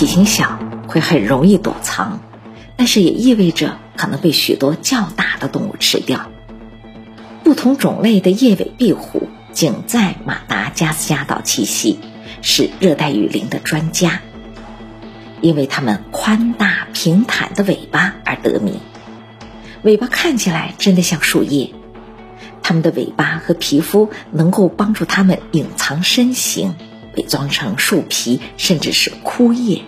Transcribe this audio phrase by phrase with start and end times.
[0.00, 0.58] 体型小，
[0.88, 2.20] 会很容易躲藏，
[2.78, 6.30] 但是也意味着可能被许多较大的动物吃掉。
[7.44, 11.98] 不同种类的叶尾壁虎仅在马达加斯加岛栖息，
[12.40, 14.22] 是热带雨林的专家，
[15.42, 18.80] 因为它们宽大平坦的尾巴而得名。
[19.82, 21.74] 尾巴看起来真的像树叶，
[22.62, 26.74] 它们的尾巴和皮肤能够帮助它们隐藏身形，
[27.16, 29.82] 伪装成树皮甚至是枯叶。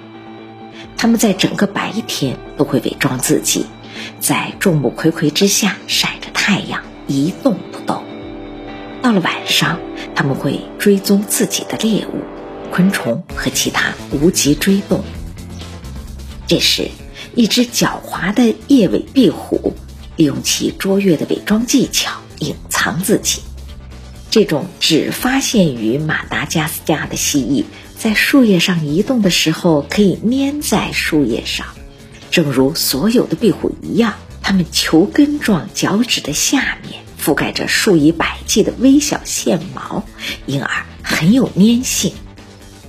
[0.96, 3.66] 它们在整个白天都会伪装自己，
[4.20, 8.04] 在众目睽睽之下晒着太阳，一动不动。
[9.02, 9.80] 到了晚上，
[10.14, 12.22] 它们会追踪自己的猎物，
[12.70, 15.04] 昆虫和其他无脊椎动物。
[16.46, 16.88] 这时，
[17.34, 19.74] 一只狡猾的叶尾壁虎。
[20.16, 23.40] 利用其卓越的伪装技巧隐藏自己。
[24.32, 27.64] 这种只发现于马达加斯加的蜥蜴，
[27.98, 31.66] 在树叶上移动的时候可以粘在树叶上，
[32.30, 40.02] 正如所有的壁虎一样，它们球根状脚趾的下面覆盖着数以百计的微小线毛，
[40.46, 42.14] 因而很有粘性。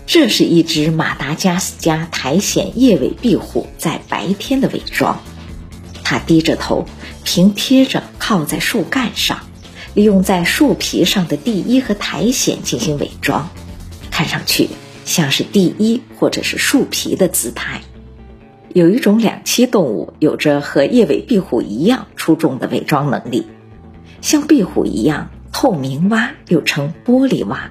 [0.08, 5.22] 这是一只马达加斯加苔藓叶尾壁虎在白天的伪装。
[6.06, 6.88] 它低着头。
[7.26, 9.48] 平贴着靠在树干上，
[9.94, 13.50] 利用在树皮上的地衣和苔藓进行伪装，
[14.10, 14.70] 看上去
[15.06, 17.82] 像是地衣或者是树皮的姿态。
[18.74, 23.46] 有一种两栖动物有着和叶尾壁虎一样出众的伪装能力，
[24.22, 27.70] 像壁虎一样，透明蛙又称玻璃蛙，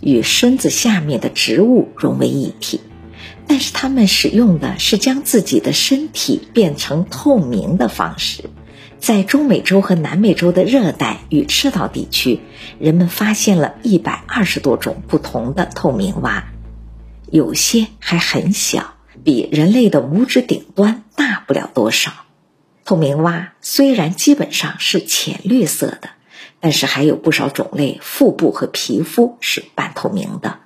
[0.00, 2.80] 与身子下面的植物融为一体，
[3.48, 8.44] 但是它们使用的是将自己的身体变成透明的方式。
[9.04, 12.40] 在中美洲和南美洲的热带与赤道地区，
[12.78, 16.46] 人们发现了一百二十多种不同的透明蛙，
[17.30, 22.12] 有些还很小，比人类的拇指顶端大不了多少。
[22.86, 26.08] 透明蛙虽然基本上是浅绿色的，
[26.60, 30.60] 但是还有不少种类腹部和皮肤是半透明的，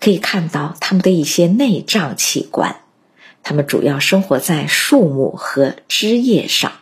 [0.00, 2.76] 可以看到它们的一些内脏器官。
[3.42, 6.72] 它们主要生活在树木和枝叶上。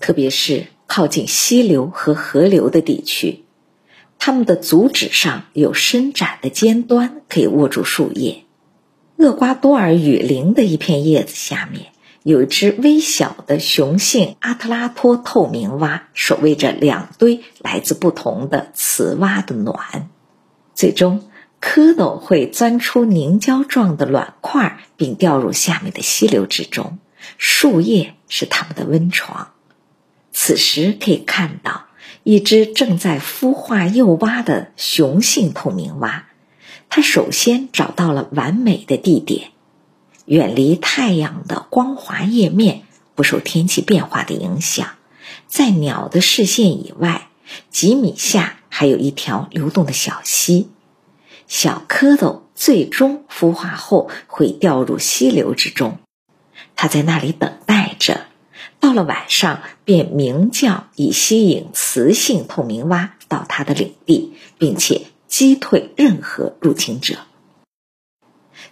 [0.00, 3.44] 特别是靠近溪流和河流的地区，
[4.18, 8.44] 它们的足趾上有伸展的尖端，可以握住树叶。
[9.16, 20.08] 厄瓜多尔雨林的一片叶子下面，有一只微小的雄性阿特拉托透明蛙，守卫着两堆来自不同的雌蛙的卵。
[20.74, 21.28] 最终，
[21.60, 26.98] 蝌蚪会钻出凝胶状的卵块，并掉入下面的溪流之中。
[27.36, 29.52] 树叶是它们的温床。
[30.32, 31.86] 此时可以看到
[32.22, 36.26] 一只正在孵化幼蛙的雄性透明蛙，
[36.88, 39.50] 它首先找到了完美的地点，
[40.26, 42.82] 远离太阳的光滑叶面，
[43.14, 44.88] 不受天气变化的影响，
[45.46, 47.28] 在鸟的视线以外，
[47.70, 50.68] 几米下还有一条流动的小溪。
[51.48, 55.98] 小蝌蚪最终孵化后会掉入溪流之中，
[56.76, 58.29] 它在那里等待着。
[58.80, 67.18] 到了晚上，便鸣叫以吸引雌性透明蛙到它的领地，并且击退任何入侵者。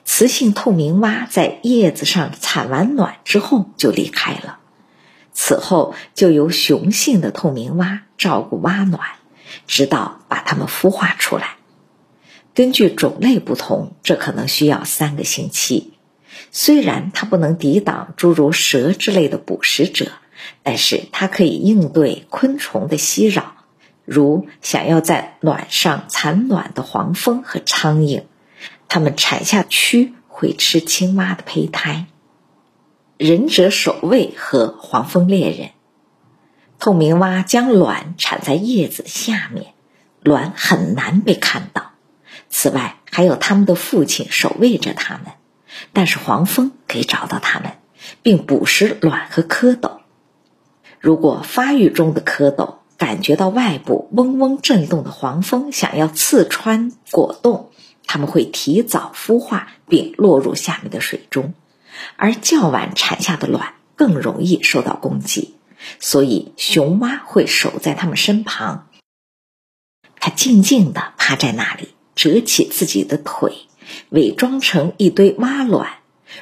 [0.05, 4.59] 雌性透明蛙在叶子上产完卵之后就离开了，
[5.33, 9.01] 此后就由雄性的透明蛙照顾蛙卵，
[9.67, 11.57] 直到把它们孵化出来。
[12.55, 15.93] 根据种类不同，这可能需要三个星期。
[16.51, 20.13] 虽然它不能抵挡诸如蛇之类的捕食者，
[20.63, 23.55] 但是它可以应对昆虫的袭扰，
[24.05, 28.25] 如想要在卵上产卵的黄蜂和苍蝇。
[28.89, 32.07] 它们产下蛆会吃青蛙的胚胎。
[33.19, 35.71] 忍者守卫和黄蜂猎人，
[36.79, 39.75] 透明蛙将卵产在叶子下面，
[40.23, 41.91] 卵很难被看到。
[42.49, 45.33] 此外，还有它们的父亲守卫着它们。
[45.93, 47.73] 但是黄蜂可以找到它们，
[48.23, 49.99] 并捕食卵和蝌蚪。
[51.01, 57.71] 如果发育中的蝌蚪感觉到外部嗡嗡震动的黄蜂想要刺穿果冻，
[58.07, 61.55] 它们会提早孵化并落入下面的水中，
[62.17, 65.55] 而较晚产下的卵更容易受到攻击。
[66.01, 68.89] 所以雄蛙会守在它们身旁，
[70.19, 73.68] 它静静地趴在那里，折起自己的腿。
[74.11, 75.89] 伪装成一堆蛙卵，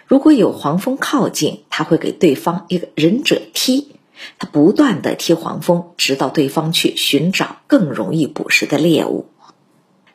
[0.07, 3.97] 如果有黄蜂靠近，他会给对方一个忍者踢。
[4.39, 9.27] 他不断的踢黄蜂，直到对方去寻找更容易捕食的猎物。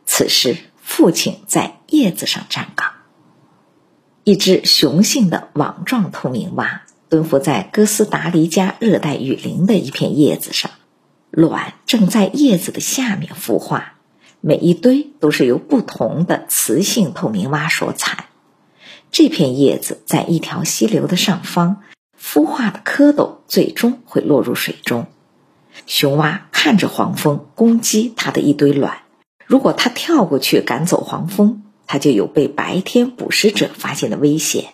[0.06, 2.94] 此时，父亲在叶子上站岗。
[4.24, 10.72] 一只雄性的网状透明蛙蹲伏在哥斯达黎加热带雨林的一片叶子上，
[11.30, 14.00] 卵正在叶子的下面孵化，
[14.42, 18.26] 每一堆都是由不同的雌性透明蛙所产。
[19.12, 21.78] 这片叶子在一条溪流的上方，
[22.20, 25.06] 孵化的蝌蚪最终会落入水中。
[25.86, 29.04] 雄蛙看着黄蜂攻击它的一堆卵，
[29.46, 34.74] 如果它跳过去赶走黄蜂，它就有被白天捕食者发现的危险。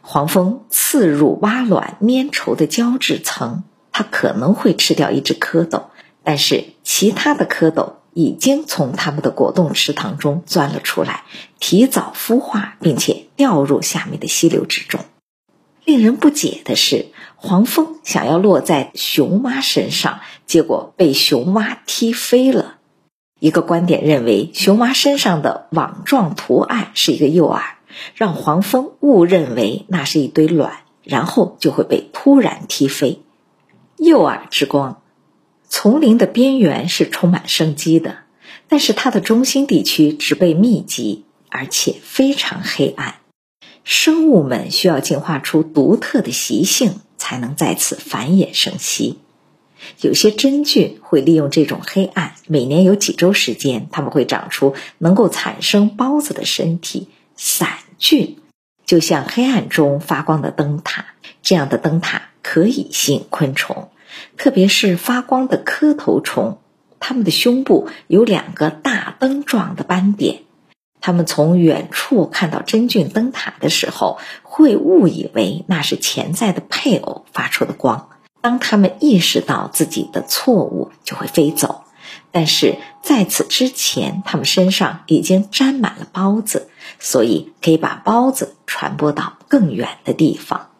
[0.00, 5.84] 黄蜂刺入蛙卵粘稠的胶质层，它可能会吃掉一只蝌蚪，
[6.24, 7.94] 但是其他的蝌蚪。
[8.14, 11.24] 已经从它们的果冻池塘中钻了出来，
[11.58, 15.00] 提早孵化，并且掉入下面的溪流之中。
[15.86, 22.74] 令人不解的是，黄蜂想要落在雄蛙身上，结果被雄蛙踢飞了。
[23.40, 27.62] 一个观点认为，雄蛙身上的网状图案是一个诱饵，
[28.14, 33.22] 让黄蜂误认为那是一堆卵，然后就会被突然踢飞。
[33.96, 35.01] 诱饵之光。
[35.74, 38.18] 丛林的边缘是充满生机的，
[38.68, 43.14] 但是它的中心地区植被密集，而且非常黑暗。
[43.82, 49.18] 生物们需要进化出独特的习性，才能在此繁衍生息。
[50.02, 58.36] 有些真菌会利用这种黑暗，每年有几周时间，它们会长出能够产生孢子的身体——伞菌，
[58.84, 61.06] 就像黑暗中发光的灯塔。
[61.40, 63.88] 这样的灯塔可以吸引昆虫。
[64.36, 66.58] 特别是发光的磕头虫，
[67.00, 70.42] 它们的胸部有两个大灯状的斑点。
[71.00, 78.08] 它们从远处看到真菌灯塔的时候，会误以为那是潜在的配偶发出的光。
[78.40, 81.82] 当它们意识到自己的错误，就会飞走。
[82.30, 86.68] 但是在此之前，它们身上已经沾满了孢子，
[87.00, 90.70] 所以可以把孢子传播到更远的地方。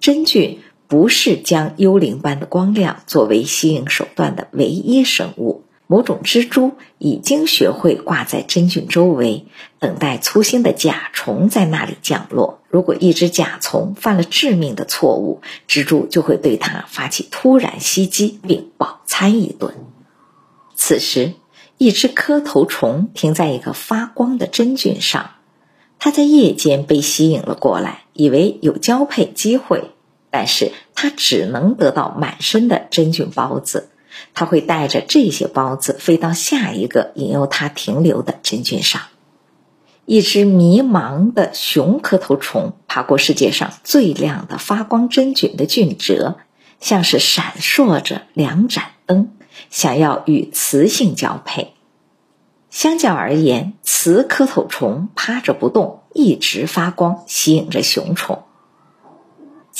[0.00, 0.62] 真菌。
[0.88, 5.64] 不是将幽灵般的光亮作为吸引手段的唯一生物。
[5.86, 9.46] 某种蜘蛛已经学会挂在真菌周围，
[9.78, 12.60] 等待粗心的甲虫在那里降落。
[12.68, 19.74] 如果一只甲虫犯了致命的错误，蜘蛛就会对它发起突然袭击，并饱餐一顿。
[20.74, 21.32] 此时，
[21.78, 25.30] 一只磕头虫停在一个发光的真菌上，
[25.98, 29.90] 它在夜间被吸引了过来，以为有交配机会。
[30.30, 33.90] 但是它只能得到满身的真菌孢子，
[34.34, 39.02] 它会带着这些孢子飞到下一个引诱它停留的真菌上。
[40.04, 46.36] 一只迷茫的雄磕头虫爬过世界上最亮的发光真菌的菌褶，
[46.80, 49.32] 像是闪烁着两盏灯，
[49.68, 51.74] 想要与雌性交配。
[52.70, 58.44] 相较而言，雌磕头虫趴着不动，一直发光，吸引着雄虫。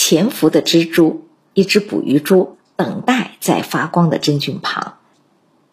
[0.01, 4.99] 潜伏的蜘蛛，一只捕鱼蛛，等待在发光的真菌旁。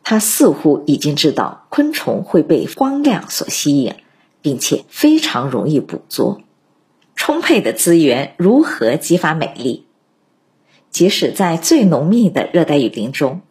[0.04, 3.94] 它似乎已经知道昆虫会被光亮所吸引，
[4.42, 6.42] 并且非常容易捕捉。
[7.16, 9.86] 充沛的资源如何激发美丽？
[10.90, 13.42] 即使在最浓密的热带雨林中，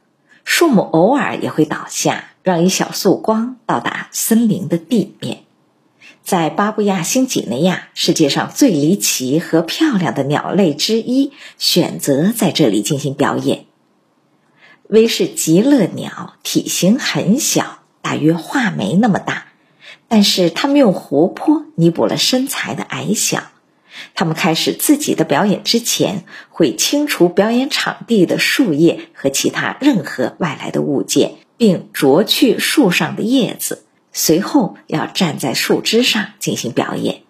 [0.42, 5.43] 树木偶尔也会倒下，让一小束光到达森林的地面。
[6.24, 13.66] 在巴布亚新几内亚，世界上最离奇和漂亮的鸟类之一，选择在这里进行表演。
[14.88, 19.48] 威士极乐鸟体型很小，大约画眉那么大，
[20.08, 23.42] 但是它们用活泼弥补了身材的矮小。
[24.14, 33.83] 它们开始自己的表演之前，会清除表演场地的树叶和其他任何外来的物件，并啄去树上的叶子。
[34.14, 37.22] 随后要站在树枝上进行表演。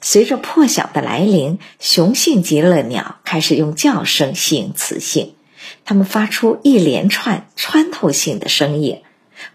[0.00, 5.34] 随着破晓的来临，雄性极乐鸟开始用叫声吸引雌性，
[5.84, 9.02] 它们发出一连串穿透性的声音，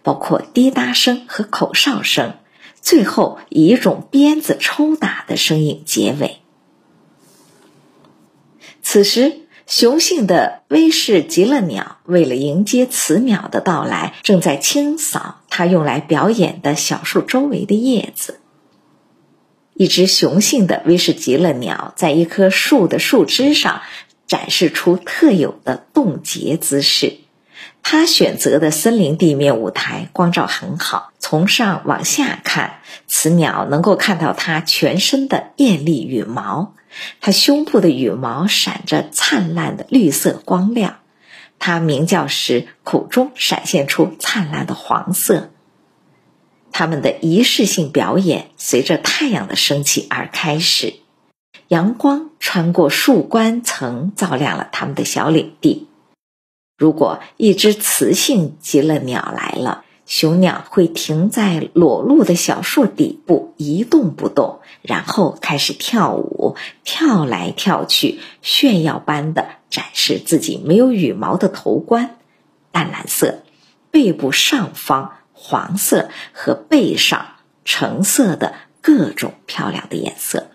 [0.03, 2.35] 包括滴答声和口哨声，
[2.81, 6.41] 最后以一种鞭子抽打的声音结尾。
[8.83, 9.42] 此时。
[9.65, 18.39] 雄性的威士吉勒鸟为了迎接雌鸟的到来，正在清扫它用来表演的小树周围的叶子。
[19.73, 23.81] 一只雄性的威士吉勒鸟在一棵树的树枝上
[24.27, 27.17] 展示出特有的冻结姿势。
[27.81, 36.73] 它选择的森林地面舞台光照很好，从上往下看，雌鸟能够看到它全身的艳丽羽毛。
[37.21, 40.99] 它胸部的羽毛闪着灿烂的绿色光亮，
[41.59, 45.51] 它鸣叫时口中闪现出灿烂的黄色。
[46.71, 50.95] 他们的仪式性表演随着太阳的升起而开始。
[51.67, 55.87] 阳光穿过树冠层，照亮了他们的小领地。
[56.77, 59.82] 如果一只雌性极乐鸟来了，
[60.15, 72.17] 雄鸟会停在裸露的小树底部一动不动，然后开始跳舞，跳来跳去，炫耀般的展示自己没有羽毛的头冠，
[72.71, 73.39] 淡蓝色，
[73.89, 77.25] 背部上方黄色和背上
[77.65, 80.51] 橙色的各种漂亮的颜色。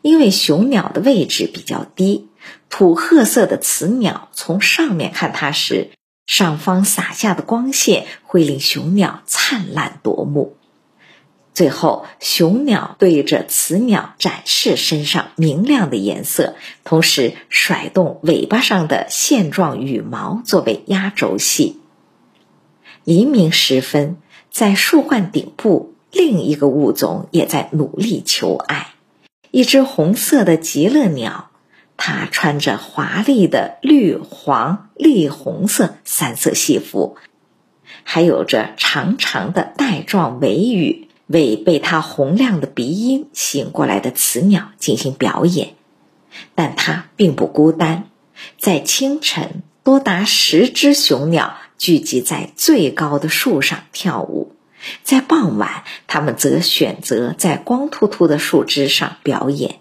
[0.00, 2.30] 因为雄鸟的位置比较低，
[2.70, 5.90] 土褐色的雌鸟从上面看它时，
[6.28, 10.56] 上方洒下的光线会令雄鸟灿烂夺目。
[11.54, 16.54] 最后，雄鸟对着雌鸟展示身上明亮的颜色，
[16.84, 21.80] 同时甩动尾巴上的线状羽毛作为压轴戏。
[23.04, 24.18] 黎明时分，
[24.52, 28.88] 在树冠顶部，另一个物种也在努力求爱。
[29.50, 31.47] 一只红色的极乐鸟，
[31.98, 37.18] 它穿着华丽的绿、黄、栗红色三色戏服，
[38.04, 45.74] 还有着长长的带状尾羽，为被它洪亮的鼻音吸引过来的雌鸟进行表演。
[46.54, 48.08] 但它并不孤单，
[48.58, 54.54] 在清晨，多达十只雄鸟聚集在最高的树上跳舞。
[55.02, 59.80] 在傍晚，他们则选择在光秃秃的树枝上表演，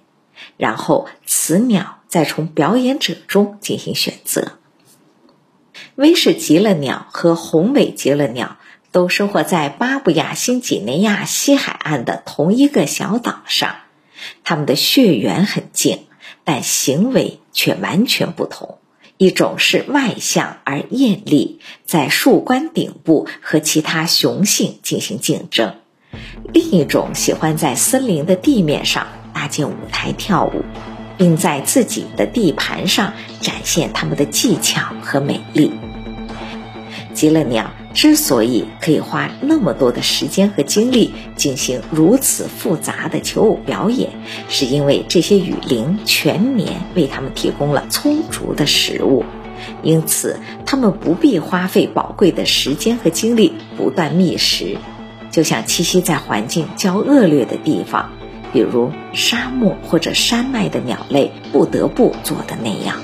[0.57, 4.53] 然后雌鸟再从表演者中进行选择。
[5.95, 8.57] 威氏极乐鸟和红尾极乐鸟
[8.91, 13.75] 都生活在巴布亚新几内亚西海岸的同一个小岛上，
[14.43, 16.07] 它们的血缘很近，
[16.43, 18.79] 但行为却完全不同。
[19.17, 25.77] 一种是外向而艳丽，在树冠顶部和其他雄性进行竞争；
[26.53, 30.63] 另一种喜欢在森林的地面上搭建舞台跳舞，
[31.17, 35.71] 并在自己的地盘上展现他们的技巧和美丽。
[37.13, 37.71] 极乐鸟。
[37.93, 44.12] 之所以可以花那么多的时间和精力进行如此复杂的求偶表演，
[44.50, 49.25] 是因为这些雨林全年为它们提供了充足的食物，
[49.81, 54.77] 因此它们不必花费宝贵的时间和精力不断觅食，
[55.31, 58.12] 就像栖息在环境较恶劣的地方，
[58.54, 62.98] 比如沙漠或者山脉的鸟类不得不做的那样。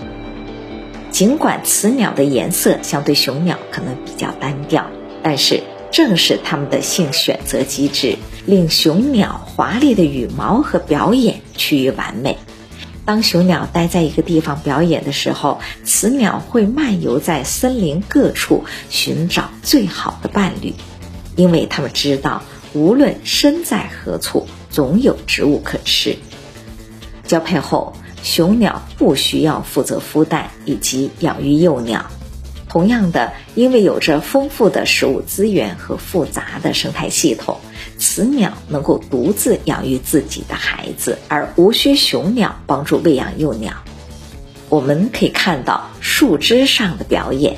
[1.11, 4.87] 尽管雌鸟的颜色相对雄鸟可能比较单调，
[5.21, 12.37] 但是正是它们的性选择机制，令雄鸟华丽的羽毛和表演趋于完美。
[13.05, 20.73] 当雄鸟待在一个地方表演的时候，雌鸟会漫游在森林各处寻找最好的伴侣，
[21.35, 22.41] 因为它们知道，
[22.73, 26.17] 无论身在何处，总有植物可吃。
[27.25, 27.95] 交配后。
[28.23, 32.05] 雄鸟不需要负责孵蛋以及养育幼鸟。
[32.69, 37.57] 同样的，因为有着丰富的食物资源和复杂的生态系统，
[37.99, 43.73] 雌鸟能够独自养育自己的孩子，而无需雄鸟帮助喂养幼鸟。
[44.69, 47.57] 我们可以看到树枝上的表演，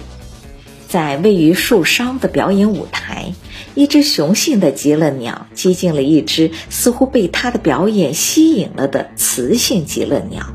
[0.90, 3.36] 在位于树梢的表演舞台。
[3.76, 10.48] 一只雄性的极乐鸟接近了一只似乎被它的表演吸引了的雌性极乐鸟。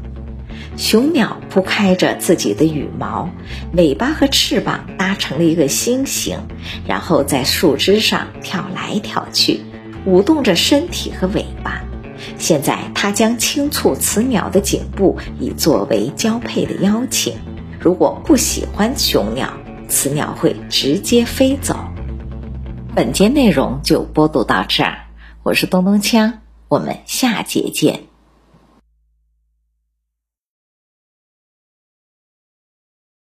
[0.79, 3.29] 雄鸟铺开着自己的羽毛，
[3.75, 6.39] 尾巴和翅膀搭成了一个心形，
[6.87, 9.61] 然后在树枝上跳来跳去，
[10.07, 11.85] 舞动着身体和尾巴。
[12.39, 17.35] 现在，它将轻触雌鸟的颈部，以作为交配的邀请。
[17.79, 19.53] 如果不喜欢雄鸟，
[19.89, 21.77] 雌鸟会直接飞走。
[22.93, 25.07] 本节内容就播读到这儿，
[25.45, 28.10] 我是咚咚锵，我们下节见。